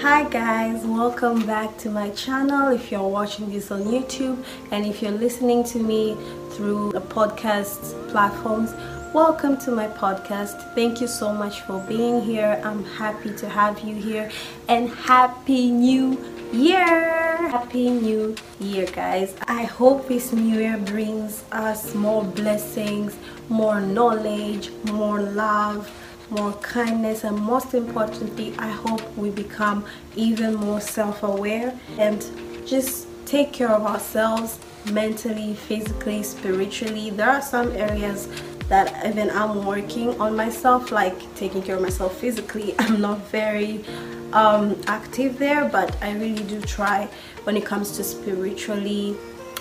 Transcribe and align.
Hi 0.00 0.26
guys, 0.30 0.82
welcome 0.86 1.44
back 1.44 1.76
to 1.80 1.90
my 1.90 2.08
channel 2.12 2.68
if 2.72 2.90
you're 2.90 3.06
watching 3.06 3.50
this 3.50 3.70
on 3.70 3.82
YouTube 3.82 4.42
and 4.70 4.86
if 4.86 5.02
you're 5.02 5.12
listening 5.12 5.62
to 5.64 5.78
me 5.78 6.16
through 6.52 6.92
the 6.92 7.02
podcast 7.02 8.08
platforms, 8.08 8.72
welcome 9.12 9.58
to 9.58 9.70
my 9.70 9.88
podcast. 9.88 10.74
Thank 10.74 11.02
you 11.02 11.06
so 11.06 11.34
much 11.34 11.60
for 11.60 11.84
being 11.86 12.22
here. 12.22 12.58
I'm 12.64 12.82
happy 12.82 13.34
to 13.34 13.48
have 13.50 13.80
you 13.80 13.94
here 13.94 14.30
and 14.68 14.88
happy 14.88 15.70
new 15.70 16.18
year! 16.50 17.36
Happy 17.50 17.90
new 17.90 18.34
year 18.58 18.86
guys. 18.86 19.34
I 19.48 19.64
hope 19.64 20.08
this 20.08 20.32
new 20.32 20.60
year 20.60 20.78
brings 20.78 21.44
us 21.52 21.94
more 21.94 22.24
blessings, 22.24 23.18
more 23.50 23.82
knowledge, 23.82 24.70
more 24.84 25.20
love 25.20 25.92
more 26.30 26.52
kindness, 26.54 27.24
and 27.24 27.38
most 27.38 27.74
importantly, 27.74 28.54
I 28.58 28.68
hope 28.68 29.02
we 29.16 29.30
become 29.30 29.84
even 30.16 30.54
more 30.54 30.80
self 30.80 31.22
aware 31.22 31.78
and 31.98 32.24
just 32.66 33.06
take 33.26 33.52
care 33.52 33.70
of 33.70 33.82
ourselves 33.82 34.58
mentally, 34.92 35.54
physically, 35.54 36.22
spiritually. 36.22 37.10
There 37.10 37.28
are 37.28 37.42
some 37.42 37.70
areas 37.72 38.28
that 38.68 39.04
even 39.04 39.30
I'm 39.30 39.66
working 39.66 40.20
on 40.20 40.36
myself, 40.36 40.92
like 40.92 41.18
taking 41.34 41.62
care 41.62 41.76
of 41.76 41.82
myself 41.82 42.16
physically. 42.16 42.74
I'm 42.78 43.00
not 43.00 43.18
very 43.28 43.84
um, 44.32 44.80
active 44.86 45.38
there, 45.38 45.68
but 45.68 45.96
I 46.02 46.12
really 46.14 46.44
do 46.44 46.60
try 46.60 47.08
when 47.44 47.56
it 47.56 47.64
comes 47.66 47.96
to 47.96 48.04
spiritually, 48.04 49.16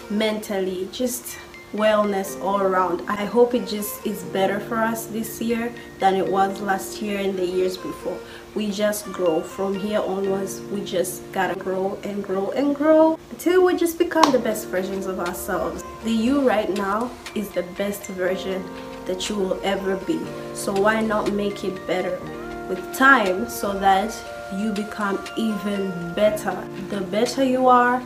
mentally, 0.10 0.88
just 0.92 1.38
wellness 1.74 2.42
all 2.42 2.62
around. 2.62 3.02
I 3.08 3.26
hope 3.26 3.54
it 3.54 3.68
just 3.68 4.06
is 4.06 4.24
better 4.24 4.60
for 4.60 4.78
us 4.78 5.06
this 5.06 5.42
year 5.42 5.72
than 6.00 6.16
it 6.16 6.28
was 6.28 6.62
last 6.62 7.02
year 7.02 7.20
and 7.20 7.38
the 7.38 7.46
years 7.46 7.78
before. 7.78 8.18
We 8.56 8.72
just 8.72 9.06
grow. 9.06 9.42
From 9.42 9.80
here 9.80 10.00
onwards 10.00 10.62
we 10.72 10.84
just 10.84 11.32
gotta 11.32 11.60
grow 11.60 12.00
and 12.04 12.24
grow 12.24 12.52
and 12.52 12.76
grow 12.76 13.20
until 13.30 13.66
we 13.66 13.76
just 13.76 14.00
become 14.00 14.32
the 14.32 14.40
best 14.40 14.68
versions 14.68 15.06
of 15.06 15.20
ourselves. 15.20 15.84
The 16.04 16.12
you 16.12 16.48
right 16.48 16.70
now 16.70 17.12
is 17.36 17.50
the 17.50 17.64
best 17.78 18.04
version 18.08 18.64
that 19.06 19.30
you 19.30 19.36
will 19.36 19.60
ever 19.64 19.98
be. 19.98 20.20
So 20.54 20.74
why 20.74 21.02
not 21.02 21.34
make 21.34 21.64
it 21.64 21.86
better 21.86 22.20
with 22.68 22.96
time 22.96 23.50
so 23.50 23.78
that 23.80 24.14
you 24.58 24.72
become 24.72 25.24
even 25.38 26.14
better? 26.16 26.68
The 26.90 27.02
better 27.02 27.44
you 27.44 27.68
are 27.68 28.02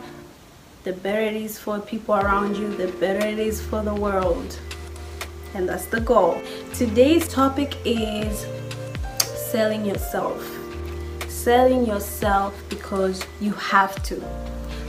the 0.84 0.92
better 0.92 1.22
it 1.22 1.34
is 1.34 1.58
for 1.58 1.80
people 1.80 2.14
around 2.14 2.56
you, 2.56 2.68
the 2.76 2.88
better 3.00 3.26
it 3.26 3.38
is 3.38 3.58
for 3.58 3.82
the 3.82 3.94
world. 3.94 4.58
And 5.54 5.66
that's 5.66 5.86
the 5.86 6.00
goal. 6.00 6.42
Today's 6.74 7.26
topic 7.26 7.74
is 7.86 8.46
selling 9.18 9.86
yourself. 9.86 10.46
Selling 11.26 11.86
yourself 11.86 12.54
because 12.68 13.24
you 13.40 13.52
have 13.52 14.02
to. 14.02 14.22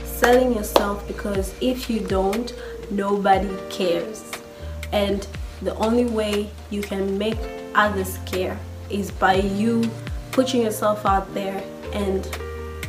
Selling 0.04 0.54
yourself 0.54 1.06
because 1.08 1.54
if 1.62 1.88
you 1.88 2.00
don't, 2.00 2.52
nobody 2.90 3.48
cares. 3.70 4.30
And 4.92 5.26
the 5.62 5.74
only 5.76 6.04
way 6.04 6.50
you 6.68 6.82
can 6.82 7.16
make 7.16 7.38
others 7.74 8.18
care 8.26 8.58
is 8.90 9.10
by 9.10 9.36
you 9.36 9.90
putting 10.32 10.60
yourself 10.60 11.06
out 11.06 11.32
there 11.32 11.62
and 11.94 12.28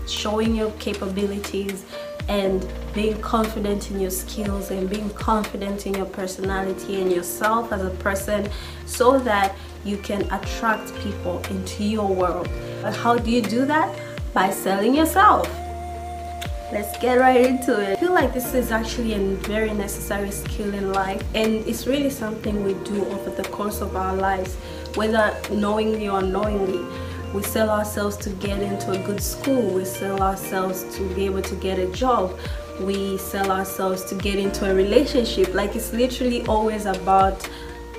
showing 0.07 0.55
your 0.55 0.71
capabilities 0.71 1.85
and 2.27 2.67
being 2.93 3.19
confident 3.21 3.91
in 3.91 3.99
your 3.99 4.11
skills 4.11 4.71
and 4.71 4.89
being 4.89 5.09
confident 5.11 5.85
in 5.85 5.93
your 5.93 6.05
personality 6.05 7.01
and 7.01 7.11
yourself 7.11 7.71
as 7.71 7.83
a 7.83 7.89
person 7.91 8.49
so 8.85 9.19
that 9.19 9.55
you 9.85 9.97
can 9.97 10.21
attract 10.31 10.93
people 10.99 11.41
into 11.49 11.83
your 11.83 12.07
world. 12.07 12.49
But 12.81 12.95
how 12.95 13.17
do 13.17 13.31
you 13.31 13.41
do 13.41 13.65
that? 13.65 13.97
By 14.33 14.49
selling 14.51 14.93
yourself. 14.93 15.47
Let's 16.69 16.97
get 16.97 17.17
right 17.17 17.45
into 17.45 17.79
it. 17.79 17.97
I 17.97 17.99
feel 18.01 18.13
like 18.13 18.33
this 18.33 18.53
is 18.53 18.71
actually 18.71 19.13
a 19.13 19.19
very 19.47 19.73
necessary 19.73 20.31
skill 20.31 20.73
in 20.73 20.91
life 20.91 21.23
and 21.33 21.65
it's 21.65 21.87
really 21.87 22.09
something 22.09 22.61
we 22.65 22.73
do 22.83 23.05
over 23.05 23.29
the 23.29 23.47
course 23.49 23.79
of 23.79 23.95
our 23.95 24.13
lives, 24.13 24.55
whether 24.95 25.33
knowingly 25.49 26.09
or 26.09 26.19
unknowingly 26.19 26.85
we 27.33 27.43
sell 27.43 27.69
ourselves 27.69 28.17
to 28.17 28.29
get 28.29 28.61
into 28.61 28.91
a 28.91 28.97
good 28.99 29.21
school. 29.21 29.73
We 29.73 29.85
sell 29.85 30.21
ourselves 30.21 30.83
to 30.95 31.03
be 31.13 31.25
able 31.25 31.41
to 31.41 31.55
get 31.55 31.77
a 31.77 31.87
job. 31.91 32.37
We 32.79 33.17
sell 33.17 33.51
ourselves 33.51 34.03
to 34.05 34.15
get 34.15 34.37
into 34.39 34.69
a 34.69 34.73
relationship. 34.73 35.53
Like 35.53 35.75
it's 35.75 35.93
literally 35.93 36.45
always 36.47 36.85
about 36.85 37.47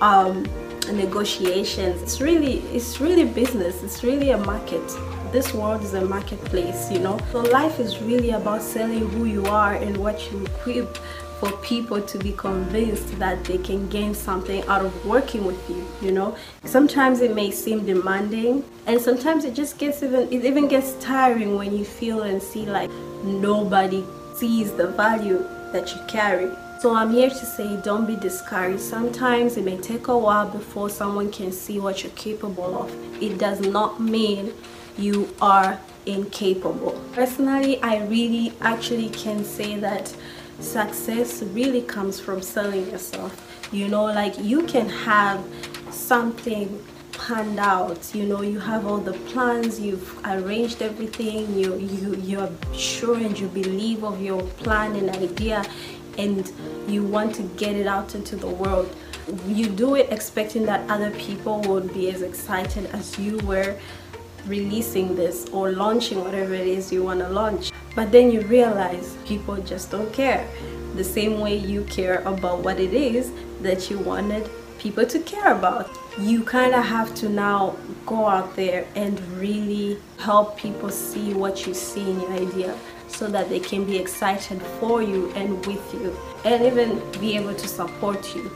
um, 0.01 0.45
negotiations. 0.93 2.03
It's 2.03 2.21
really, 2.21 2.59
it's 2.73 3.01
really 3.01 3.25
business. 3.25 3.83
It's 3.83 4.03
really 4.03 4.31
a 4.31 4.39
market. 4.39 4.87
This 5.33 5.53
world 5.53 5.83
is 5.83 5.93
a 5.95 6.01
marketplace, 6.01 6.91
you 6.91 7.01
know. 7.01 7.19
So 7.33 7.41
life 7.41 7.79
is 7.79 8.01
really 8.01 8.31
about 8.31 8.63
selling 8.63 9.09
who 9.11 9.27
you 9.27 9.45
are 9.47 9.75
and 9.75 9.97
what 9.97 10.33
you 10.33 10.45
equip 10.45 10.99
for 11.39 11.53
people 11.59 12.01
to 12.03 12.19
be 12.19 12.33
convinced 12.33 13.19
that 13.19 13.45
they 13.45 13.59
can 13.59 13.89
gain 13.89 14.15
something 14.15 14.63
out 14.65 14.85
of 14.85 15.07
working 15.07 15.45
with 15.45 15.71
you 15.71 15.87
you 16.03 16.13
know 16.13 16.37
sometimes 16.65 17.21
it 17.21 17.35
may 17.35 17.51
seem 17.51 17.87
demanding 17.87 18.65
and 18.87 19.01
sometimes 19.01 19.45
it 19.45 19.55
just 19.55 19.79
gets 19.79 20.03
even 20.03 20.33
it 20.33 20.45
even 20.45 20.67
gets 20.69 20.95
tiring 21.01 21.57
when 21.57 21.77
you 21.77 21.85
feel 21.85 22.23
and 22.23 22.43
see 22.43 22.67
like 22.67 22.91
nobody 23.23 24.05
sees 24.37 24.73
the 24.73 24.87
value 24.87 25.39
that 25.73 25.95
you 25.95 26.01
carry 26.09 26.51
so 26.81 26.95
I'm 26.95 27.11
here 27.11 27.29
to 27.29 27.45
say 27.45 27.77
don't 27.83 28.07
be 28.07 28.15
discouraged. 28.15 28.79
Sometimes 28.79 29.57
it 29.57 29.65
may 29.65 29.79
take 29.79 30.07
a 30.07 30.17
while 30.17 30.49
before 30.49 30.89
someone 30.89 31.33
can 31.33 31.51
see 31.51 31.81
what 31.81 32.05
you're 32.05 32.13
capable 32.13 32.81
of. 32.81 33.21
It 33.21 33.37
does 33.37 33.59
not 33.59 34.01
mean 34.01 34.53
you 34.97 35.29
are 35.41 35.81
incapable. 36.07 36.93
Personally, 37.13 37.83
I 37.83 38.05
really 38.05 38.53
actually 38.61 39.09
can 39.09 39.45
say 39.45 39.75
that 39.81 40.15
success 40.61 41.43
really 41.43 41.83
comes 41.83 42.19
from 42.21 42.43
selling 42.43 42.91
yourself. 42.91 43.33
You 43.73 43.89
know 43.89 44.05
like 44.05 44.39
you 44.39 44.63
can 44.65 44.89
have 44.89 45.45
something 45.91 46.85
planned 47.13 47.59
out. 47.59 48.15
You 48.15 48.25
know 48.25 48.43
you 48.43 48.59
have 48.61 48.87
all 48.87 48.99
the 48.99 49.13
plans 49.31 49.81
you've 49.81 50.19
arranged 50.25 50.83
everything 50.83 51.59
you 51.59 51.77
you 51.77 52.17
you're 52.17 52.51
sure 52.73 53.17
and 53.17 53.39
you 53.39 53.49
believe 53.49 54.05
of 54.05 54.21
your 54.23 54.43
plan 54.63 54.97
and 54.97 55.11
idea 55.11 55.65
and 56.17 56.51
you 56.89 57.03
want 57.05 57.35
to 57.37 57.43
get 57.57 57.77
it 57.77 57.87
out 57.87 58.15
into 58.15 58.37
the 58.37 58.49
world. 58.49 58.95
You 59.47 59.67
do 59.67 59.95
it 59.95 60.11
expecting 60.11 60.65
that 60.67 60.89
other 60.91 61.11
people 61.13 61.61
would 61.63 61.93
be 61.93 62.11
as 62.11 62.23
excited 62.23 62.87
as 62.87 63.19
you 63.19 63.37
were 63.39 63.77
releasing 64.47 65.15
this 65.15 65.47
or 65.51 65.73
launching 65.73 66.25
whatever 66.25 66.55
it 66.55 66.67
is 66.67 66.91
you 66.91 67.05
want 67.05 67.21
to 67.21 67.29
launch 67.29 67.71
but 67.99 68.13
then 68.13 68.31
you 68.31 68.43
realize 68.43 69.17
people 69.27 69.57
just 69.57 69.91
don't 69.91 70.13
care. 70.13 70.49
The 70.95 71.03
same 71.03 71.41
way 71.41 71.57
you 71.57 71.83
care 71.87 72.21
about 72.21 72.61
what 72.61 72.79
it 72.79 72.95
is 72.95 73.33
that 73.61 73.91
you 73.91 73.99
wanted 73.99 74.49
people 74.79 75.05
to 75.05 75.19
care 75.19 75.53
about. 75.53 75.91
You 76.17 76.45
kind 76.45 76.77
of 76.77 76.85
have 76.85 77.13
to 77.17 77.29
now 77.29 77.75
go 78.07 78.29
out 78.29 78.55
there 78.55 78.87
and 78.95 79.21
really 79.33 79.99
help 80.17 80.57
people 80.57 80.91
see 80.91 81.35
what 81.35 81.67
you 81.67 81.75
see 81.75 82.09
in 82.09 82.21
your 82.21 82.35
idea 82.35 82.79
so 83.09 83.27
that 83.27 83.49
they 83.49 83.59
can 83.59 83.85
be 83.85 83.97
excited 83.97 84.63
for 84.79 85.03
you 85.03 85.33
and 85.33 85.67
with 85.67 85.93
you 85.93 86.17
and 86.45 86.63
even 86.65 87.03
be 87.21 87.37
able 87.37 87.57
to 87.57 87.67
support 87.67 88.33
you. 88.33 88.49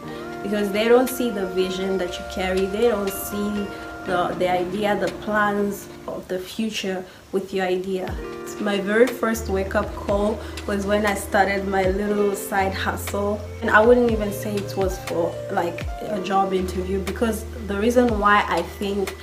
Because 0.44 0.70
they 0.70 0.86
don't 0.86 1.08
see 1.08 1.30
the 1.30 1.48
vision 1.48 1.98
that 1.98 2.16
you 2.16 2.24
carry. 2.32 2.66
They 2.66 2.90
don't 2.90 3.10
see 3.10 3.66
the, 4.06 4.34
the 4.38 4.50
idea, 4.50 4.96
the 4.98 5.12
plans 5.22 5.88
of 6.06 6.26
the 6.28 6.38
future 6.38 7.04
with 7.32 7.54
your 7.54 7.66
idea. 7.66 8.14
My 8.60 8.78
very 8.78 9.06
first 9.06 9.48
wake 9.48 9.74
up 9.74 9.92
call 9.94 10.38
was 10.66 10.86
when 10.86 11.06
I 11.06 11.14
started 11.14 11.66
my 11.66 11.84
little 11.84 12.34
side 12.34 12.74
hustle. 12.74 13.40
And 13.60 13.70
I 13.70 13.84
wouldn't 13.84 14.10
even 14.10 14.32
say 14.32 14.54
it 14.54 14.76
was 14.76 14.98
for 15.00 15.34
like 15.50 15.86
a 16.02 16.20
job 16.22 16.52
interview 16.52 17.00
because 17.00 17.44
the 17.66 17.78
reason 17.78 18.18
why 18.18 18.44
I 18.48 18.62
think 18.62 19.16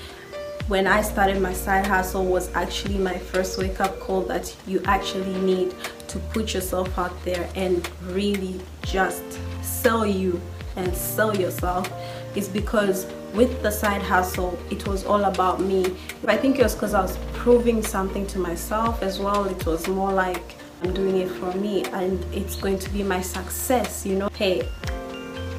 when 0.68 0.86
I 0.86 1.02
started 1.02 1.42
my 1.42 1.54
side 1.54 1.88
hustle 1.88 2.26
was 2.26 2.54
actually 2.54 2.98
my 2.98 3.18
first 3.18 3.58
wake 3.58 3.82
up 3.82 4.00
call 4.00 4.22
that 4.24 4.56
you 4.68 4.82
actually 4.86 5.34
need 5.42 5.74
to 6.08 6.20
put 6.34 6.54
yourself 6.54 6.98
out 6.98 7.24
there 7.24 7.50
and 7.56 7.90
really 8.04 8.62
just 8.84 9.24
sell 9.62 10.06
you 10.06 10.40
and 10.76 10.96
sell 10.96 11.36
yourself 11.36 11.92
is 12.36 12.48
because 12.48 13.08
with 13.34 13.62
the 13.62 13.72
side 13.72 14.02
hustle 14.02 14.58
it 14.70 14.88
was 14.88 15.06
all 15.06 15.26
about 15.26 15.60
me. 15.60 15.96
I 16.28 16.38
think 16.38 16.60
it 16.60 16.64
was 16.64 16.74
because 16.74 16.94
i 16.94 17.02
was 17.02 17.18
proving 17.34 17.82
something 17.84 18.26
to 18.28 18.40
myself 18.40 19.02
as 19.02 19.20
well. 19.20 19.46
It 19.46 19.66
was 19.66 19.88
more 19.88 20.12
like 20.12 20.56
i'm 20.82 20.94
doing 20.94 21.18
it 21.18 21.30
for 21.30 21.52
me 21.56 21.84
and 21.86 22.24
it's 22.34 22.56
going 22.56 22.80
to 22.80 22.90
be 22.92 23.04
my 23.04 23.22
success 23.22 24.06
you 24.06 24.16
know? 24.16 24.30
Hey 24.34 24.68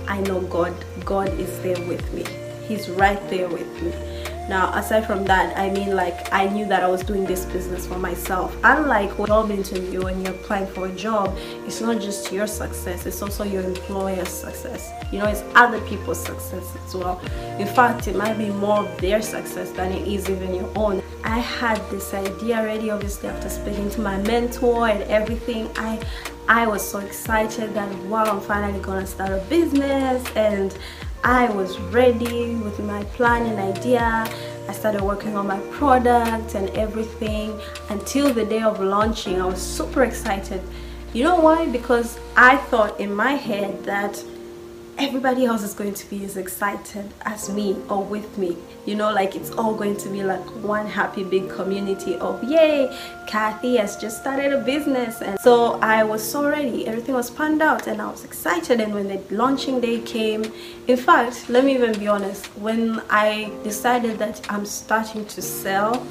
i 0.08 0.20
know 0.20 0.40
god. 0.42 0.74
God 1.04 1.28
is 1.40 1.60
there 1.62 1.80
with 1.86 2.12
me. 2.12 2.24
He's 2.66 2.88
right 2.88 3.20
there 3.30 3.48
with 3.48 3.82
me 3.82 3.92
now 4.50 4.76
aside 4.76 5.06
from 5.06 5.24
that 5.24 5.56
i 5.56 5.70
mean 5.70 5.94
like 5.94 6.30
i 6.32 6.44
knew 6.48 6.66
that 6.66 6.82
i 6.82 6.88
was 6.88 7.04
doing 7.04 7.24
this 7.24 7.44
business 7.46 7.86
for 7.86 7.98
myself. 7.98 8.56
Unlike 8.64 9.16
a 9.20 9.26
job 9.26 9.50
interview 9.52 10.02
when 10.02 10.20
you're 10.20 10.34
applying 10.34 10.66
for 10.66 10.88
a 10.88 10.94
job 10.96 11.38
it's 11.66 11.80
not 11.80 12.00
just 12.00 12.32
your 12.32 12.48
success 12.48 13.06
it's 13.06 13.22
also 13.22 13.44
your 13.44 13.62
employer's 13.62 14.28
success. 14.28 14.90
You 15.12 15.20
know 15.20 15.26
it's 15.26 15.44
other 15.54 15.80
people's 15.82 16.22
success 16.22 16.66
as 16.84 16.94
well. 16.96 17.20
In 17.58 17.68
fact 17.68 18.08
it 18.08 18.16
might 18.16 18.36
be 18.38 18.50
more 18.50 18.80
of 18.80 19.00
their 19.00 19.22
success 19.22 19.70
than 19.70 19.92
it 19.92 20.06
is 20.08 20.28
even 20.28 20.52
your 20.52 20.70
own. 20.74 21.00
I 21.22 21.38
had 21.38 21.78
this 21.90 22.12
idea 22.12 22.56
already 22.58 22.90
obviously 22.90 23.28
after 23.28 23.48
speaking 23.48 23.88
to 23.90 24.00
my 24.00 24.16
mentor 24.18 24.88
and 24.88 25.02
everything. 25.04 25.70
I 25.76 26.00
i 26.48 26.66
was 26.66 26.82
so 26.92 26.98
excited 26.98 27.72
that 27.74 27.88
wow 28.10 28.24
i'm 28.24 28.40
finally 28.40 28.80
gonna 28.80 29.06
start 29.06 29.30
a 29.30 29.42
business 29.48 30.20
and 30.34 30.76
I 31.22 31.50
was 31.50 31.78
ready 31.78 32.54
with 32.54 32.78
my 32.80 33.04
plan 33.16 33.44
and 33.44 33.76
idea. 33.76 34.26
I 34.68 34.72
started 34.72 35.02
working 35.02 35.36
on 35.36 35.46
my 35.46 35.60
product 35.70 36.54
and 36.54 36.70
everything 36.70 37.60
until 37.90 38.32
the 38.32 38.44
day 38.44 38.62
of 38.62 38.80
launching. 38.80 39.38
I 39.38 39.44
was 39.44 39.60
super 39.60 40.04
excited. 40.04 40.62
You 41.12 41.24
know 41.24 41.40
why? 41.40 41.66
Because 41.66 42.18
I 42.36 42.56
thought 42.56 42.98
in 42.98 43.14
my 43.14 43.32
head 43.32 43.84
that 43.84 44.22
everybody 45.00 45.46
else 45.46 45.62
is 45.62 45.72
going 45.72 45.94
to 45.94 46.10
be 46.10 46.24
as 46.26 46.36
excited 46.36 47.10
as 47.22 47.48
me 47.48 47.74
or 47.88 48.04
with 48.04 48.36
me. 48.36 48.56
You 48.84 48.96
know 48.96 49.10
like 49.10 49.34
it's 49.34 49.50
all 49.52 49.74
going 49.74 49.96
to 49.96 50.08
be 50.10 50.22
like 50.22 50.44
one 50.62 50.86
happy 50.86 51.24
big 51.24 51.48
community 51.48 52.16
of 52.16 52.44
yay 52.44 52.94
Kathy 53.26 53.76
has 53.76 53.96
just 53.96 54.20
started 54.20 54.52
a 54.52 54.62
business. 54.62 55.22
And 55.22 55.40
so 55.40 55.74
I 55.80 56.02
was 56.04 56.22
so 56.22 56.46
ready. 56.48 56.86
Everything 56.86 57.14
was 57.14 57.30
planned 57.30 57.62
out 57.62 57.86
and 57.86 58.02
I 58.02 58.10
was 58.10 58.24
excited. 58.24 58.80
And 58.80 58.92
when 58.92 59.08
the 59.08 59.20
launching 59.34 59.80
day 59.80 60.00
came 60.00 60.44
in 60.86 60.96
fact 60.96 61.48
let 61.48 61.64
me 61.64 61.74
even 61.74 61.98
be 61.98 62.06
honest 62.06 62.46
when 62.58 63.00
I 63.08 63.50
decided 63.64 64.18
that 64.18 64.46
I'm 64.52 64.66
starting 64.66 65.24
to 65.26 65.40
sell 65.40 66.06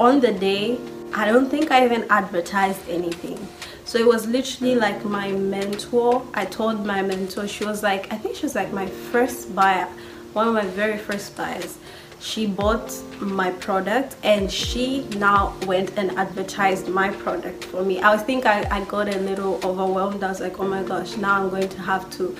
on 0.00 0.20
the 0.20 0.32
day 0.32 0.78
I 1.14 1.26
don't 1.26 1.48
think 1.48 1.70
I 1.70 1.84
even 1.84 2.04
advertised 2.10 2.88
anything. 2.88 3.38
So 3.84 3.98
it 3.98 4.06
was 4.06 4.26
literally 4.26 4.74
like 4.74 5.04
my 5.04 5.32
mentor. 5.32 6.22
I 6.34 6.44
told 6.44 6.84
my 6.84 7.02
mentor. 7.02 7.48
She 7.48 7.64
was 7.64 7.82
like 7.82 8.12
i 8.12 8.16
think 8.16 8.36
she 8.36 8.42
was 8.44 8.54
like 8.54 8.72
my 8.72 8.86
first 8.86 9.54
buyer 9.54 9.88
one 10.32 10.48
of 10.48 10.54
my 10.54 10.66
very 10.66 10.98
first 10.98 11.36
buyers. 11.36 11.78
She 12.20 12.46
bought 12.46 12.92
my 13.20 13.50
product 13.52 14.16
and 14.22 14.50
she 14.50 15.04
now 15.16 15.54
went 15.66 15.96
and 15.96 16.10
advertised 16.12 16.88
my 16.88 17.10
product 17.10 17.64
for 17.64 17.84
me. 17.84 18.02
I 18.02 18.16
think 18.16 18.44
I, 18.44 18.66
I 18.70 18.84
got 18.84 19.12
a 19.14 19.18
little 19.20 19.54
overwhelmed. 19.64 20.22
I 20.22 20.28
was 20.28 20.40
like 20.40 20.60
oh 20.60 20.66
my 20.66 20.82
gosh 20.82 21.16
now 21.16 21.42
i'm 21.42 21.48
going 21.48 21.68
to 21.68 21.80
have 21.80 22.10
to 22.18 22.36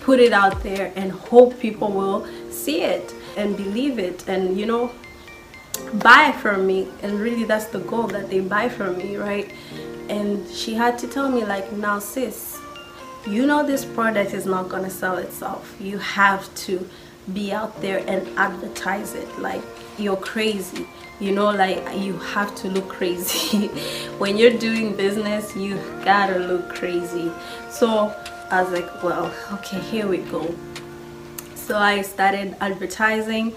put 0.00 0.18
it 0.18 0.32
out 0.32 0.62
there 0.62 0.92
and 0.96 1.12
hope 1.12 1.58
people 1.58 1.90
will 1.90 2.26
see 2.50 2.82
it 2.82 3.14
and 3.36 3.56
believe 3.56 3.98
it. 3.98 4.28
And 4.28 4.58
you 4.58 4.66
know 4.66 4.92
buy 5.94 6.32
from 6.32 6.66
me 6.66 6.88
and 7.02 7.18
really 7.20 7.44
that's 7.44 7.66
the 7.66 7.80
goal 7.80 8.06
that 8.06 8.30
they 8.30 8.40
buy 8.40 8.68
from 8.68 8.96
me 8.98 9.16
right? 9.16 9.52
And 10.08 10.48
she 10.48 10.74
had 10.74 10.98
to 10.98 11.06
tell 11.06 11.30
me 11.30 11.44
like 11.44 11.72
now 11.72 11.98
sis 11.98 12.58
you 13.26 13.46
know 13.46 13.64
this 13.64 13.84
product 13.84 14.34
is 14.34 14.46
not 14.46 14.68
gonna 14.68 14.90
sell 14.90 15.18
itself. 15.18 15.76
You 15.80 15.98
have 15.98 16.52
to 16.66 16.88
be 17.32 17.52
out 17.52 17.80
there 17.80 17.98
and 18.08 18.26
advertise 18.36 19.14
it. 19.14 19.38
Like 19.38 19.62
you're 19.96 20.16
crazy. 20.16 20.86
You 21.20 21.30
know 21.32 21.50
like 21.50 21.96
you 21.96 22.18
have 22.18 22.54
to 22.56 22.68
look 22.68 22.88
crazy. 22.88 23.68
When 24.18 24.36
you're 24.36 24.58
doing 24.58 24.96
business 24.96 25.54
you 25.54 25.76
gotta 26.04 26.38
look 26.38 26.74
crazy. 26.74 27.30
So 27.70 28.12
I 28.50 28.62
was 28.62 28.72
like 28.72 29.02
well 29.04 29.32
okay 29.52 29.78
here 29.78 30.08
we 30.08 30.18
go. 30.18 30.52
So 31.54 31.78
I 31.78 32.02
started 32.02 32.56
advertising 32.60 33.54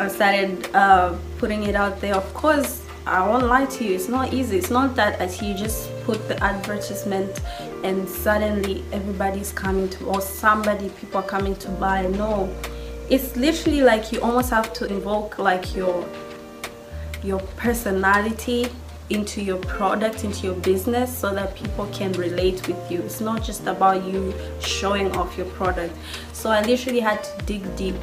I 0.00 0.08
started 0.08 0.74
uh, 0.74 1.14
putting 1.36 1.64
it 1.64 1.74
out 1.74 2.00
there. 2.00 2.14
Of 2.14 2.32
course 2.32 2.86
I 3.06 3.26
won't 3.26 3.46
lie 3.46 3.66
to 3.66 3.84
you, 3.84 3.94
it's 3.94 4.08
not 4.08 4.32
easy. 4.32 4.56
It's 4.56 4.70
not 4.70 4.94
that 4.96 5.20
as 5.20 5.42
you 5.42 5.54
just 5.54 5.90
put 6.04 6.26
the 6.26 6.42
advertisement 6.42 7.40
and 7.84 8.08
suddenly 8.08 8.84
everybody's 8.92 9.52
coming 9.52 9.88
to, 9.90 10.04
or 10.04 10.20
somebody, 10.20 10.88
people 10.90 11.20
are 11.20 11.26
coming 11.26 11.54
to 11.56 11.68
buy. 11.72 12.06
No, 12.06 12.54
it's 13.10 13.36
literally 13.36 13.82
like 13.82 14.10
you 14.12 14.20
almost 14.20 14.50
have 14.50 14.72
to 14.74 14.86
invoke 14.86 15.38
like 15.38 15.74
your 15.74 16.06
your 17.22 17.40
personality 17.56 18.66
into 19.10 19.42
your 19.42 19.58
product 19.58 20.24
into 20.24 20.46
your 20.46 20.54
business 20.54 21.16
so 21.16 21.34
that 21.34 21.54
people 21.56 21.86
can 21.92 22.12
relate 22.12 22.66
with 22.68 22.90
you. 22.90 23.00
It's 23.00 23.20
not 23.20 23.42
just 23.42 23.66
about 23.66 24.04
you 24.04 24.32
showing 24.60 25.14
off 25.16 25.36
your 25.36 25.46
product. 25.48 25.94
So 26.32 26.50
i 26.50 26.62
literally 26.62 27.00
had 27.00 27.22
to 27.24 27.44
dig 27.44 27.76
deep 27.76 27.96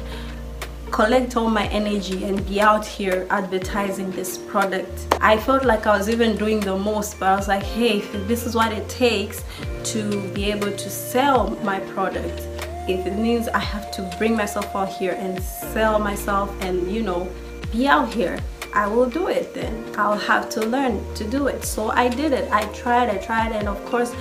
collect 0.90 1.36
all 1.36 1.50
my 1.50 1.66
energy 1.68 2.24
and 2.24 2.46
be 2.46 2.60
out 2.60 2.86
here 2.86 3.26
advertising 3.30 4.10
this 4.12 4.38
product 4.38 5.06
i 5.20 5.36
felt 5.36 5.64
like 5.64 5.86
i 5.86 5.96
was 5.96 6.08
even 6.08 6.36
doing 6.36 6.60
the 6.60 6.76
most 6.76 7.18
but 7.18 7.28
i 7.28 7.36
was 7.36 7.48
like 7.48 7.62
hey 7.62 8.00
this 8.26 8.46
is 8.46 8.54
what 8.54 8.72
it 8.72 8.88
takes 8.88 9.44
to 9.84 10.20
be 10.32 10.50
able 10.50 10.70
to 10.72 10.90
sell 10.90 11.50
my 11.62 11.80
product 11.80 12.40
if 12.88 13.06
it 13.06 13.16
means 13.16 13.48
i 13.48 13.58
have 13.58 13.90
to 13.90 14.02
bring 14.18 14.36
myself 14.36 14.74
out 14.74 14.88
here 14.88 15.16
and 15.18 15.42
sell 15.42 15.98
myself 15.98 16.54
and 16.62 16.90
you 16.90 17.02
know 17.02 17.28
be 17.72 17.86
out 17.86 18.12
here 18.12 18.38
I 18.74 18.86
will 18.86 19.08
do 19.08 19.28
it 19.28 19.54
then. 19.54 19.92
I'll 19.96 20.18
have 20.18 20.50
to 20.50 20.60
learn 20.60 21.02
to 21.14 21.24
do 21.24 21.46
it. 21.48 21.64
So 21.64 21.90
I 21.90 22.08
did 22.08 22.32
it. 22.32 22.50
I 22.52 22.64
tried, 22.74 23.08
I 23.08 23.16
tried, 23.16 23.52
and 23.52 23.66
of 23.66 23.82
course, 23.86 24.14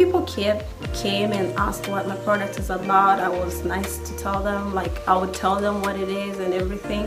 people 0.00 0.22
came 0.22 0.58
came 0.94 1.30
and 1.30 1.52
asked 1.58 1.86
what 1.86 2.08
my 2.08 2.16
product 2.26 2.58
is 2.58 2.70
about. 2.70 3.20
I 3.20 3.28
was 3.28 3.62
nice 3.66 3.98
to 3.98 4.16
tell 4.16 4.42
them 4.42 4.72
like 4.74 4.94
i 5.06 5.14
would 5.14 5.34
tell 5.34 5.56
them 5.64 5.82
what 5.82 5.96
it 6.04 6.08
is 6.08 6.38
and 6.44 6.54
everything. 6.54 7.04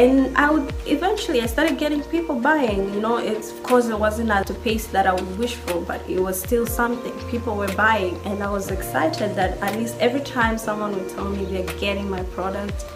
And 0.00 0.34
i 0.44 0.46
would 0.50 0.72
eventually 0.86 1.42
i 1.46 1.48
started 1.54 1.76
getting 1.82 2.02
people 2.04 2.36
buying 2.40 2.82
you 2.94 3.00
know? 3.02 3.18
It's 3.18 3.50
of 3.54 3.62
course 3.62 3.88
it 3.88 3.98
wasn't 3.98 4.30
at 4.30 4.46
the 4.46 4.54
pace 4.66 4.86
that 4.94 5.06
i 5.06 5.12
would 5.12 5.32
wish 5.38 5.56
for 5.56 5.82
but 5.90 6.00
it 6.08 6.20
was 6.28 6.40
still 6.40 6.66
something. 6.66 7.12
People 7.32 7.54
were 7.62 7.74
buying 7.80 8.14
and 8.24 8.42
i 8.42 8.50
was 8.50 8.70
excited 8.76 9.34
that 9.40 9.58
at 9.66 9.76
least 9.80 9.94
every 10.00 10.22
time 10.22 10.56
someone 10.56 10.92
would 10.96 11.10
tell 11.10 11.28
me 11.28 11.44
they're 11.44 11.78
getting 11.78 12.08
my 12.08 12.22
product 12.38 12.86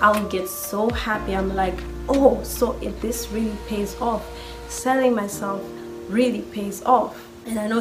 i 0.00 0.08
would 0.14 0.30
get 0.30 0.46
so 0.48 0.88
happy. 0.90 1.34
I'm 1.34 1.52
like 1.62 1.78
oh 2.08 2.40
so 2.44 2.78
if 2.80 2.94
this 3.00 3.26
really 3.32 3.58
pays 3.66 3.96
off 4.00 4.24
selling 4.68 5.16
myself 5.16 5.60
really 6.08 6.42
pays 6.58 6.80
off. 6.84 7.26
And 7.46 7.58
i 7.58 7.66
know 7.66 7.80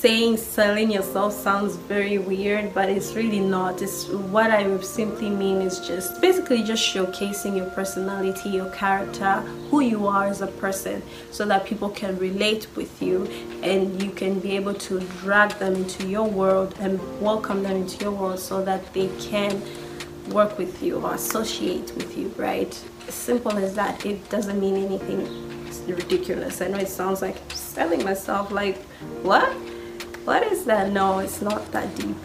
saying 0.00 0.36
selling 0.36 0.92
yourself 0.92 1.32
sounds 1.32 1.74
very 1.74 2.18
weird 2.18 2.72
but 2.72 2.88
it's 2.88 3.14
really 3.14 3.40
not. 3.40 3.82
It's 3.82 4.06
what 4.06 4.52
i 4.52 4.80
simply 4.80 5.28
mean 5.28 5.60
is 5.60 5.80
just 5.80 6.20
basically 6.20 6.62
just 6.62 6.82
showcasing 6.94 7.56
your 7.56 7.68
personality 7.70 8.50
your 8.50 8.70
character 8.70 9.40
who 9.70 9.80
you 9.80 10.06
are 10.06 10.26
as 10.26 10.40
a 10.40 10.46
person 10.46 11.02
so 11.32 11.44
that 11.46 11.66
people 11.66 11.90
can 11.90 12.16
relate 12.18 12.68
with 12.76 13.02
you 13.02 13.24
and 13.64 14.00
you 14.00 14.12
can 14.12 14.38
be 14.38 14.54
able 14.54 14.74
to 14.74 15.00
drag 15.20 15.50
them 15.58 15.74
into 15.74 16.06
your 16.06 16.28
world 16.28 16.76
and 16.78 17.00
welcome 17.20 17.64
them 17.64 17.78
into 17.78 18.04
your 18.04 18.12
world 18.12 18.38
so 18.38 18.64
that 18.64 18.80
they 18.94 19.08
can 19.18 19.60
work 20.30 20.56
with 20.58 20.80
you 20.80 21.00
or 21.00 21.14
associate 21.14 21.92
with 21.96 22.16
you 22.16 22.28
right? 22.36 22.72
Simple 23.08 23.56
as 23.56 23.74
that. 23.74 24.06
It 24.06 24.28
doesn't 24.28 24.60
mean 24.60 24.76
anything 24.76 25.48
ridiculous. 25.88 26.60
I 26.60 26.68
know 26.68 26.78
it 26.78 26.88
sounds 26.88 27.20
like 27.20 27.36
selling 27.52 28.04
myself 28.04 28.52
like 28.52 28.76
what 29.22 29.50
that 30.68 30.92
no 30.92 31.18
it's 31.18 31.42
not 31.42 31.70
that 31.72 31.94
deep. 31.96 32.16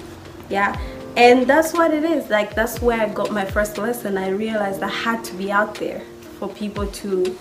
Yeah. 0.50 0.80
And 1.16 1.48
that's 1.48 1.74
what 1.74 1.94
it 1.94 2.04
is. 2.04 2.30
Like 2.30 2.54
that's 2.54 2.82
where 2.82 3.02
i 3.02 3.10
got 3.10 3.32
my 3.32 3.46
first 3.46 3.78
lesson. 3.78 4.18
I 4.18 4.30
realized 4.30 4.84
i 4.84 4.88
had 4.90 5.24
to 5.26 5.34
be 5.36 5.52
out 5.52 5.76
there 5.76 6.02
for 6.40 6.48
people 6.50 6.86
to 6.88 7.38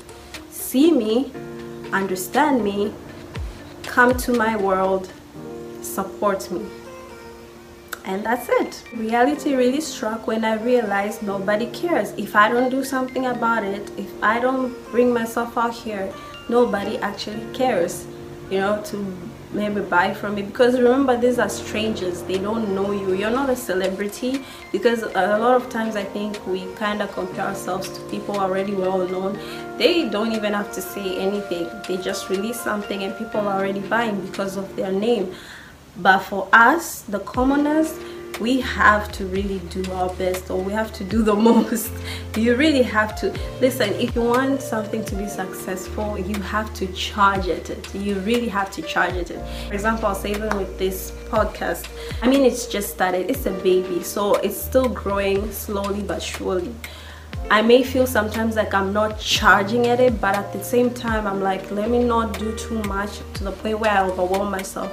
see 0.51 0.91
me 0.91 1.31
understand 1.93 2.65
me 2.65 2.95
come 3.83 4.17
to 4.17 4.33
my 4.33 4.57
world 4.57 5.13
support 5.83 6.51
me. 6.51 6.65
And 8.05 8.25
that's 8.27 8.49
it. 8.49 8.83
Reality 8.95 9.55
really 9.55 9.81
struck 9.81 10.27
when 10.27 10.45
i 10.45 10.55
realized 10.55 11.23
nobody 11.23 11.67
cares. 11.71 12.13
If 12.13 12.37
i 12.37 12.49
don't 12.49 12.71
do 12.71 12.85
something 12.85 13.27
about 13.27 13.65
it 13.65 13.91
if 13.99 14.11
i 14.23 14.39
don't 14.39 14.73
bring 14.91 15.13
myself 15.13 15.59
out 15.59 15.75
here 15.75 16.13
nobody 16.49 16.99
actually 16.99 17.47
cares 17.55 18.07
you 18.51 18.59
know 18.59 18.83
to 18.85 18.97
maybe 19.53 19.81
buy 19.81 20.15
from 20.15 20.35
me. 20.35 20.43
Because 20.43 20.79
remember 20.79 21.17
these 21.17 21.39
are 21.39 21.49
strangers. 21.49 22.23
They 22.23 22.39
don't 22.39 22.75
know 22.75 22.93
you. 22.93 23.15
You're 23.15 23.31
not 23.31 23.51
a 23.51 23.57
celebrity. 23.57 24.45
Because 24.71 25.03
a 25.03 25.39
lot 25.39 25.55
of 25.61 25.69
times 25.71 25.97
i 25.97 26.05
think 26.05 26.45
we 26.47 26.67
kind 26.75 27.03
of 27.03 27.13
compare 27.13 27.47
ourselves 27.47 27.89
to 27.91 28.01
people 28.11 28.39
already 28.39 28.75
well 28.75 29.07
known. 29.07 29.39
They 29.79 30.09
don't 30.09 30.33
even 30.33 30.53
have 30.53 30.73
to 30.73 30.83
say 30.83 31.19
anything. 31.19 31.69
They 31.87 31.97
just 32.03 32.29
release 32.29 32.61
something 32.61 33.03
and 33.05 33.17
people 33.17 33.41
are 33.41 33.59
already 33.59 33.81
buying 33.81 34.21
because 34.27 34.57
of 34.57 34.75
their 34.77 34.93
name. 34.93 35.35
But 35.97 36.21
for 36.21 36.49
us 36.53 37.03
the 37.03 37.21
commoners 37.21 37.99
we 38.41 38.61
have 38.61 39.11
to 39.13 39.27
really 39.27 39.59
do 39.71 39.85
our 39.93 40.13
best 40.15 40.51
or 40.51 40.61
we 40.63 40.73
have 40.73 40.93
to 40.95 41.05
do 41.05 41.23
the 41.23 41.35
most. 41.51 41.93
You 42.37 42.57
really 42.57 42.83
have 42.83 43.15
to 43.21 43.31
listen 43.61 43.91
if 43.95 44.15
you 44.15 44.23
want 44.23 44.63
something 44.63 45.05
to 45.05 45.15
be 45.15 45.29
successful 45.29 46.19
you 46.19 46.41
have 46.43 46.73
to 46.75 46.87
charge 46.93 47.49
at 47.49 47.71
it. 47.71 47.95
You 47.95 48.17
really 48.21 48.49
have 48.49 48.71
to 48.73 48.83
charge 48.83 49.15
at 49.15 49.31
it. 49.31 49.41
For 49.69 49.75
example 49.75 50.07
i'll 50.07 50.15
say 50.15 50.31
even 50.31 50.57
with 50.57 50.79
this 50.79 51.13
podcast 51.29 51.89
i 52.23 52.29
mean 52.29 52.45
it's 52.45 52.67
just 52.67 52.91
started. 52.91 53.31
It's 53.31 53.47
a 53.47 53.53
baby 53.63 54.03
so 54.03 54.35
it's 54.37 54.61
still 54.61 54.89
growing 54.89 55.51
slowly 55.53 56.03
but 56.03 56.23
surely 56.23 56.75
I 57.53 57.61
may 57.61 57.83
feel 57.83 58.07
sometimes 58.07 58.57
like 58.57 58.73
I'm 58.73 58.95
not 58.95 59.21
charging 59.21 59.89
at 59.89 60.01
it, 60.01 60.19
but 60.23 60.35
at 60.35 60.55
the 60.55 60.65
same 60.65 60.89
time, 60.89 61.27
I'm 61.27 61.43
like, 61.43 61.71
let 61.71 61.91
me 61.91 62.03
not 62.03 62.39
do 62.39 62.57
too 62.57 62.83
much 62.85 63.21
to 63.35 63.45
the 63.45 63.53
point 63.53 63.79
where 63.79 63.91
I 63.91 64.09
overwhelm 64.09 64.51
myself. 64.51 64.91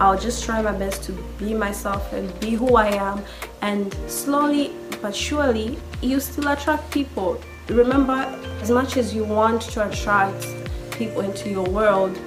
I'll 0.00 0.18
just 0.18 0.42
try 0.44 0.60
my 0.60 0.72
best 0.72 1.04
to 1.04 1.12
be 1.38 1.54
myself 1.54 2.12
and 2.12 2.26
be 2.40 2.50
who 2.50 2.74
I 2.74 2.88
am, 2.88 3.22
and 3.62 3.94
slowly 4.08 4.72
but 5.00 5.14
surely, 5.14 5.78
you 6.02 6.18
still 6.18 6.48
attract 6.48 6.90
people. 6.90 7.40
Remember, 7.68 8.26
as 8.60 8.72
much 8.72 8.96
as 8.96 9.14
you 9.14 9.22
want 9.22 9.62
to 9.74 9.88
attract 9.88 10.48
people 10.90 11.20
into 11.20 11.48
your 11.48 11.68
world, 11.70 12.18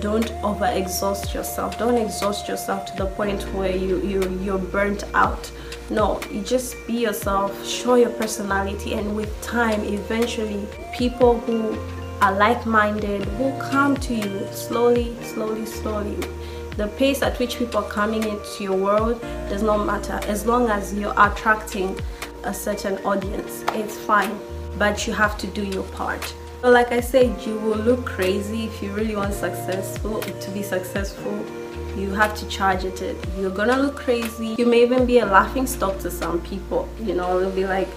don't 0.00 0.30
over 0.44 0.66
exhaust 0.66 1.34
yourself 1.34 1.76
don't 1.76 1.96
exhaust 1.96 2.48
yourself 2.48 2.86
to 2.86 2.96
the 2.96 3.06
point 3.06 3.42
where 3.54 3.74
you, 3.74 4.00
you 4.02 4.22
you're 4.40 4.56
burnt 4.56 5.02
out 5.14 5.50
no 5.90 6.20
you 6.30 6.40
just 6.42 6.76
be 6.86 6.94
yourself 6.94 7.66
show 7.66 7.96
your 7.96 8.10
personality 8.10 8.94
and 8.94 9.14
with 9.14 9.30
time 9.42 9.82
eventually 9.84 10.66
people 10.96 11.38
who 11.40 11.76
are 12.22 12.32
like-minded 12.32 13.26
will 13.38 13.58
come 13.60 13.96
to 13.96 14.14
you 14.14 14.46
slowly 14.52 15.16
slowly 15.22 15.66
slowly 15.66 16.16
the 16.76 16.86
pace 16.96 17.22
at 17.22 17.38
which 17.38 17.58
people 17.58 17.82
are 17.84 17.90
coming 17.90 18.22
into 18.22 18.64
your 18.64 18.76
world 18.76 19.20
does 19.48 19.62
not 19.62 19.84
matter 19.84 20.20
as 20.28 20.46
long 20.46 20.68
as 20.70 20.94
you're 20.94 21.14
attracting 21.16 21.98
a 22.44 22.54
certain 22.54 22.96
audience 23.04 23.64
it's 23.74 23.96
fine 23.96 24.38
but 24.78 25.06
you 25.06 25.12
have 25.12 25.36
to 25.36 25.46
do 25.48 25.64
your 25.66 25.84
part 25.84 26.34
but 26.60 26.74
like 26.74 26.92
I 26.92 27.00
said, 27.00 27.40
you 27.46 27.56
will 27.56 27.78
look 27.78 28.04
crazy 28.04 28.64
if 28.66 28.82
you 28.82 28.92
really 28.92 29.16
want 29.16 29.32
successful 29.32 30.20
to 30.20 30.50
be 30.50 30.62
successful. 30.62 31.42
You 31.96 32.10
have 32.10 32.34
to 32.36 32.48
charge 32.48 32.84
it. 32.84 33.00
You're 33.38 33.50
gonna 33.50 33.76
look 33.76 33.96
crazy. 33.96 34.54
You 34.58 34.66
may 34.66 34.82
even 34.82 35.06
be 35.06 35.18
a 35.18 35.26
laughing 35.26 35.66
stock 35.66 35.98
to 36.00 36.10
some 36.10 36.40
people. 36.42 36.88
You 37.00 37.14
know, 37.14 37.40
they'll 37.40 37.50
be 37.50 37.66
like, 37.66 37.88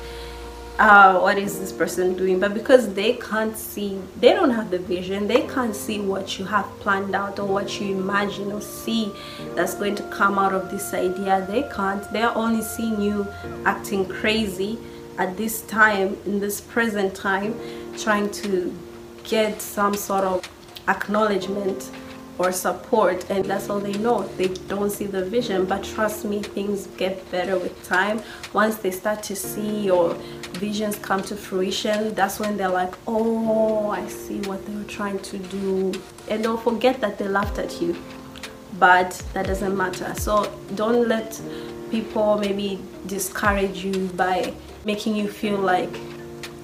uh, 0.80 1.20
what 1.20 1.38
is 1.38 1.60
this 1.60 1.72
person 1.72 2.16
doing? 2.16 2.40
But 2.40 2.54
because 2.54 2.94
they 2.94 3.14
can't 3.14 3.56
see, 3.56 4.00
they 4.20 4.34
don't 4.34 4.50
have 4.50 4.72
the 4.72 4.80
vision, 4.80 5.28
they 5.28 5.48
can't 5.48 5.76
see 5.76 6.00
what 6.00 6.40
you 6.40 6.46
have 6.46 6.66
planned 6.80 7.16
out 7.16 7.40
or 7.40 7.46
what 7.46 7.80
you 7.80 7.96
imagine 7.96 8.52
or 8.52 8.62
see 8.62 9.12
that's 9.56 9.76
going 9.76 9.96
to 9.96 10.04
come 10.04 10.40
out 10.40 10.54
of 10.54 10.72
this 10.72 10.94
idea. 10.94 11.46
They 11.48 11.64
can't. 11.74 12.12
They're 12.12 12.36
only 12.36 12.64
seeing 12.64 13.00
you 13.00 13.28
acting 13.66 14.08
crazy 14.08 14.80
at 15.20 15.38
this 15.38 15.62
time, 15.62 16.18
in 16.26 16.40
this 16.40 16.60
present 16.60 17.14
time 17.14 17.54
trying 17.98 18.32
to 18.32 18.76
get 19.24 19.62
some 19.62 19.94
sort 19.94 20.24
of 20.24 20.50
acknowledgement 20.88 21.92
or 22.38 22.52
support 22.52 23.30
and 23.30 23.46
that's 23.46 23.70
all 23.70 23.80
they 23.80 23.94
know. 23.94 24.24
They 24.38 24.48
don't 24.48 24.90
see 24.90 25.06
the 25.06 25.26
vision 25.26 25.66
but 25.66 25.84
trust 25.84 26.26
me 26.26 26.42
things 26.42 26.88
get 26.98 27.30
better 27.32 27.58
with 27.58 27.84
time. 27.88 28.22
Once 28.54 28.78
they 28.78 28.92
start 28.92 29.24
to 29.24 29.36
see 29.36 29.82
your 29.82 30.14
visions 30.54 30.98
come 30.98 31.22
to 31.24 31.36
fruition 31.36 32.14
that's 32.14 32.40
when 32.40 32.58
they're 32.58 32.70
like 32.70 32.94
oh 33.08 33.90
i 33.90 34.08
see 34.08 34.40
what 34.42 34.66
they 34.66 34.74
were 34.74 34.84
trying 34.84 35.20
to 35.20 35.38
do. 35.38 35.94
And 36.30 36.44
don't 36.44 36.62
forget 36.62 37.02
that 37.02 37.18
they 37.18 37.28
laughed 37.28 37.58
at 37.60 37.82
you. 37.82 37.96
But 38.80 39.12
that 39.34 39.46
doesn't 39.46 39.78
matter. 39.78 40.14
So 40.16 40.52
don't 40.76 41.08
let 41.08 41.40
people 41.92 42.38
maybe 42.40 42.80
discourage 43.06 43.86
you 43.86 44.08
by 44.16 44.54
making 44.84 45.16
you 45.16 45.28
feel 45.28 45.58
like 45.58 45.96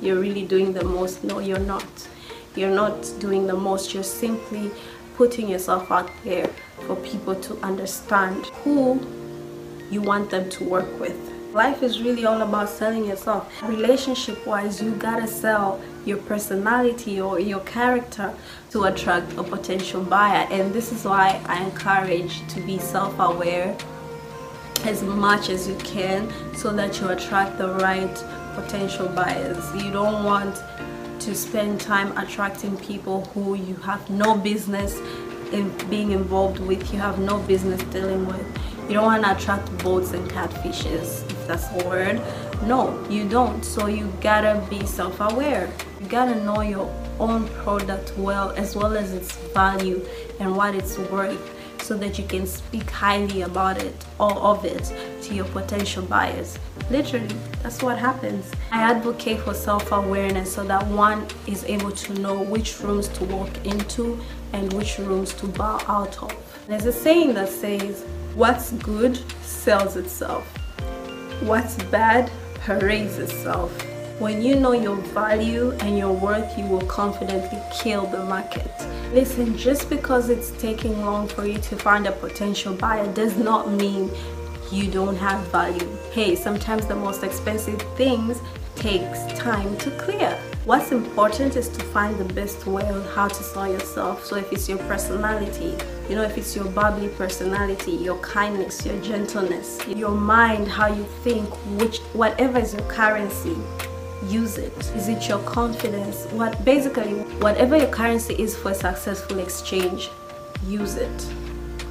you're 0.02 0.20
really 0.20 0.46
doing 0.46 0.74
the 0.74 0.84
most. 0.84 1.24
No 1.24 1.40
you're 1.40 1.60
not. 1.60 1.86
You're 2.56 2.74
not 2.74 3.14
doing 3.20 3.46
the 3.48 3.56
most. 3.56 3.94
You're 3.94 4.04
simply 4.04 4.72
putting 5.20 5.50
yourself 5.50 5.92
out 5.92 6.10
there 6.24 6.48
for 6.88 6.96
people 6.96 7.36
to 7.36 7.54
understand 7.58 8.46
who 8.64 8.98
you 9.92 10.02
want 10.02 10.30
them 10.30 10.50
to 10.50 10.64
work 10.64 10.90
with. 10.98 11.18
Life 11.52 11.84
is 11.84 12.02
really 12.02 12.26
all 12.26 12.42
about 12.42 12.70
selling 12.70 13.04
yourself. 13.04 13.62
Relationship 13.64 14.48
wise 14.48 14.82
you 14.82 14.92
gotta 14.92 15.28
sell 15.28 15.82
your 16.06 16.20
personality 16.20 17.20
or 17.20 17.38
your 17.38 17.60
character 17.76 18.34
to 18.72 18.86
attract 18.86 19.34
a 19.34 19.44
potential 19.44 20.02
buyer. 20.02 20.48
And 20.52 20.74
this 20.74 20.94
is 20.94 21.04
why 21.04 21.42
i 21.48 21.62
encourage 21.66 22.48
to 22.54 22.62
be 22.62 22.80
self-aware 22.80 23.76
as 24.86 25.04
much 25.04 25.50
as 25.50 25.68
you 25.68 25.76
can 25.80 26.32
so 26.56 26.72
that 26.72 27.02
you 27.02 27.10
attract 27.10 27.58
the 27.58 27.74
right 27.74 28.24
potential 28.56 29.10
buyers. 29.10 29.76
You 29.76 29.92
don't 29.92 30.24
want 30.24 30.56
to 31.20 31.36
spend 31.36 31.82
time 31.82 32.18
attracting 32.18 32.78
people 32.78 33.26
who 33.34 33.56
you 33.56 33.76
have 33.76 34.10
no 34.10 34.38
business 34.38 34.98
in 35.52 35.76
being 35.90 36.12
involved 36.12 36.60
with, 36.60 36.94
you 36.94 37.00
have 37.00 37.20
no 37.20 37.40
business 37.40 37.82
dealing 37.84 38.26
with. 38.26 38.46
You 38.88 38.96
don't 38.96 39.06
want 39.06 39.24
to 39.24 39.36
attract 39.36 39.66
boats 39.84 40.14
and 40.14 40.30
catfishes, 40.32 41.30
if 41.30 41.48
that's 41.48 41.68
a 41.72 41.88
word. 41.88 42.22
No, 42.64 43.06
you 43.10 43.28
don't. 43.28 43.64
So 43.64 43.88
you 43.88 44.12
gotta 44.22 44.66
be 44.70 44.86
self-aware. 44.86 45.70
You 46.00 46.08
gotta 46.08 46.36
know 46.44 46.62
your 46.62 46.94
own 47.20 47.48
product 47.50 48.14
well 48.18 48.52
as 48.52 48.76
well 48.76 48.96
as 48.96 49.14
its 49.14 49.36
value 49.54 50.06
and 50.40 50.56
what 50.56 50.76
it's 50.76 50.98
worth 50.98 51.59
so 51.90 51.98
that 51.98 52.20
you 52.20 52.26
can 52.26 52.46
speak 52.46 52.88
highly 52.92 53.42
about 53.42 53.82
it 53.82 54.06
or 54.20 54.32
of 54.34 54.64
it 54.64 54.94
to 55.24 55.34
your 55.34 55.46
potential 55.46 56.04
buyers. 56.04 56.60
Literally, 56.92 57.36
that's 57.64 57.82
what 57.82 57.98
happens. 57.98 58.52
I 58.72 58.84
advocate 58.84 59.40
for 59.40 59.56
self-awareness 59.56 60.54
so 60.54 60.64
that 60.66 60.86
one 60.86 61.26
is 61.48 61.64
able 61.64 61.90
to 61.90 62.14
know 62.20 62.44
which 62.44 62.80
rooms 62.82 63.08
to 63.08 63.24
walk 63.24 63.50
into 63.66 64.20
and 64.54 64.72
which 64.74 65.00
rooms 65.00 65.34
to 65.34 65.48
bow 65.48 65.80
out 65.88 66.22
of. 66.22 66.32
There's 66.68 66.86
a 66.86 66.94
saying 66.94 67.34
that 67.34 67.50
says, 67.50 68.06
what's 68.36 68.72
good 68.74 69.18
sells 69.42 69.96
itself. 69.96 70.46
What's 71.42 71.76
bad 71.86 72.30
parades 72.66 73.18
itself. 73.18 73.76
When 74.20 74.42
you 74.42 74.56
know 74.56 74.74
your 74.74 74.98
value 74.98 75.72
and 75.80 75.98
your 75.98 76.12
worth, 76.12 76.58
you 76.58 76.66
will 76.66 76.86
confidently 76.88 77.58
kill 77.82 78.06
the 78.06 78.22
market. 78.26 78.70
Listen, 79.14 79.58
just 79.58 79.90
because 79.90 80.28
it's 80.28 80.52
taking 80.62 81.00
long 81.06 81.26
for 81.30 81.46
you 81.46 81.58
to 81.58 81.78
find 81.78 82.06
a 82.06 82.12
potential 82.12 82.74
buyer 82.74 83.10
does 83.14 83.38
not 83.38 83.72
mean 83.72 84.12
you 84.74 84.92
don't 84.92 85.16
have 85.16 85.40
value. 85.54 85.88
Hey, 86.12 86.36
sometimes 86.36 86.86
the 86.86 86.96
most 86.96 87.24
expensive 87.24 87.82
things 87.96 88.42
takes 88.76 89.24
time 89.40 89.78
to 89.78 89.92
clear. 89.92 90.38
What's 90.66 90.92
important 90.92 91.56
is 91.56 91.70
to 91.70 91.84
find 91.86 92.18
the 92.20 92.34
best 92.34 92.68
way 92.68 92.84
on 92.84 93.02
how 93.16 93.30
to 93.30 93.42
sell 93.42 93.72
yourself. 93.72 94.26
So 94.26 94.36
if 94.36 94.52
it's 94.52 94.68
your 94.68 94.80
personality, 94.80 95.78
you 96.10 96.16
know, 96.16 96.24
if 96.24 96.38
it's 96.38 96.58
your 96.58 96.66
bubbly 96.66 97.08
personality, 97.08 97.94
your 97.94 98.20
kindness, 98.20 98.86
your 98.86 99.00
gentleness, 99.02 99.80
your 99.88 100.12
mind, 100.12 100.68
how 100.68 100.88
you 100.88 101.06
think, 101.24 101.48
which 101.80 102.00
whatever 102.12 102.60
is 102.60 102.74
your 102.74 102.84
currency, 102.84 103.56
use 104.28 104.58
it? 104.58 104.78
Is 104.96 105.08
it 105.08 105.28
your 105.28 105.40
confidence? 105.40 106.26
What 106.32 106.64
basically 106.66 107.14
whatever 107.40 107.78
your 107.78 107.88
currency 107.88 108.36
is 108.36 108.56
for 108.56 108.72
a 108.72 108.76
successful 108.76 109.40
exchange 109.40 110.10
use 110.68 110.96
it. 110.96 111.26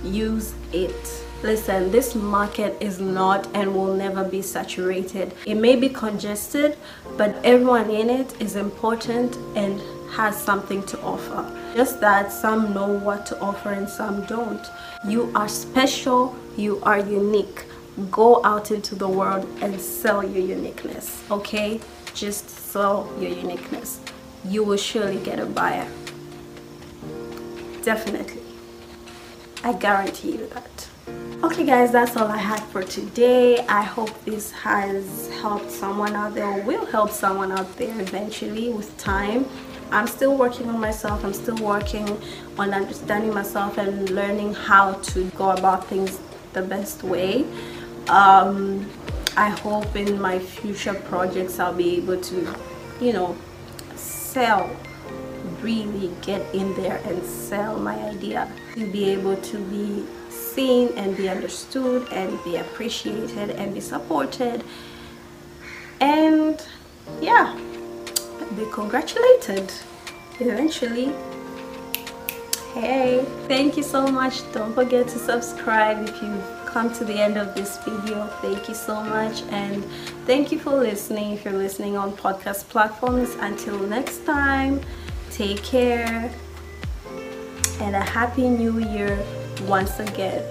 Use 0.05 0.55
it. 0.73 1.25
Listen 1.43 1.91
this 1.93 2.15
market 2.15 2.77
is 2.81 3.01
not 3.01 3.49
and 3.55 3.75
will 3.75 3.95
never 3.95 4.25
be 4.25 4.43
saturated. 4.43 5.35
It 5.47 5.55
may 5.55 5.77
be 5.77 5.89
congested 5.89 6.77
but 7.17 7.37
everyone 7.45 7.91
in 7.91 8.11
it 8.11 8.41
is 8.41 8.57
important 8.57 9.37
and 9.57 9.81
has 10.11 10.37
something 10.37 10.83
to 10.85 11.01
offer. 11.03 11.45
Just 11.75 12.01
that 12.01 12.33
some 12.33 12.75
know 12.75 12.89
what 12.89 13.27
to 13.27 13.39
offer 13.41 13.71
and 13.71 13.89
some 13.89 14.25
don't. 14.27 14.67
You 15.07 15.31
are 15.35 15.49
special 15.49 16.35
you 16.57 16.81
are 16.83 16.99
unique. 16.99 17.65
Go 18.11 18.45
out 18.45 18.71
into 18.71 18.95
the 18.95 19.09
world 19.09 19.47
and 19.61 19.81
sell 19.81 20.25
your 20.25 20.45
uniqueness 20.45 21.23
okay 21.31 21.81
just 22.15 22.49
sell 22.49 23.12
your 23.19 23.31
uniqueness. 23.31 24.00
You 24.45 24.65
will 24.65 24.77
surely 24.77 25.19
get 25.19 25.38
a 25.38 25.47
buyer. 25.47 25.88
Definitely. 27.83 28.43
I 29.65 29.73
guarantee 29.73 30.33
you 30.33 30.47
that. 30.49 30.88
Okay 31.43 31.65
guys 31.65 31.93
that's 31.93 32.17
all 32.17 32.27
i 32.27 32.37
had 32.37 32.61
for 32.65 32.83
today. 32.83 33.59
I 33.67 33.83
hope 33.83 34.25
this 34.25 34.50
has 34.50 35.31
helped 35.41 35.71
someone 35.71 36.15
out 36.15 36.35
there 36.35 36.47
or 36.47 36.61
will 36.62 36.85
help 36.87 37.11
someone 37.11 37.53
out 37.53 37.77
there 37.77 37.99
eventually 38.00 38.71
with 38.71 38.97
time. 38.99 39.47
I'm 39.91 40.07
still 40.07 40.37
working 40.37 40.69
on 40.69 40.79
myself. 40.79 41.25
I'm 41.25 41.33
still 41.33 41.57
working 41.57 42.09
on 42.59 42.75
understanding 42.75 43.33
myself 43.33 43.79
and 43.79 44.11
learning 44.11 44.55
how 44.55 44.95
to 44.95 45.25
go 45.31 45.50
about 45.50 45.87
things 45.87 46.19
the 46.53 46.62
best 46.62 47.03
way. 47.03 47.47
Um, 48.09 48.88
I 49.37 49.51
hope 49.51 49.95
in 49.97 50.21
my 50.21 50.39
future 50.39 50.95
projects 50.95 51.59
I'll 51.59 51.75
be 51.75 51.97
able 51.97 52.21
to, 52.21 52.55
you 53.01 53.13
know, 53.13 53.37
sell, 53.95 54.71
really 55.61 56.13
get 56.23 56.43
in 56.55 56.75
there 56.75 57.01
and 57.05 57.23
sell 57.25 57.79
my 57.79 57.95
idea. 58.09 58.51
To 58.75 58.91
be 58.91 59.11
able 59.11 59.37
to 59.37 59.59
be 59.59 60.07
seen 60.31 60.89
and 60.97 61.17
be 61.17 61.29
understood 61.29 62.09
and 62.13 62.43
be 62.45 62.57
appreciated 62.57 63.51
and 63.51 63.75
be 63.75 63.81
supported. 63.81 64.65
And 66.01 66.65
yeah, 67.21 67.57
be 68.57 68.65
congratulated 68.73 69.71
eventually 70.41 71.13
hey 72.75 73.25
thank 73.47 73.77
you 73.77 73.83
so 73.83 74.07
much 74.07 74.41
don't 74.53 74.75
forget 74.75 75.07
to 75.07 75.19
subscribe 75.19 76.09
if 76.09 76.23
you've 76.23 76.58
come 76.69 76.93
to 76.95 77.05
the 77.05 77.15
end 77.15 77.37
of 77.37 77.55
this 77.55 77.79
video. 77.79 78.27
Thank 78.43 78.69
you 78.69 78.75
so 78.75 79.03
much 79.03 79.43
and 79.51 79.85
thank 80.27 80.53
you 80.53 80.59
for 80.59 80.71
listening 80.71 81.33
if 81.33 81.45
you're 81.45 81.55
listening 81.55 81.97
on 81.97 82.13
podcast 82.13 82.69
platforms. 82.69 83.35
Until 83.41 83.79
next 83.81 84.25
time, 84.25 84.81
take 85.31 85.63
care 85.63 86.31
and 87.81 87.97
a 87.97 88.01
happy 88.01 88.49
new 88.49 88.79
year 88.79 89.19
once 89.67 89.99
again. 90.01 90.45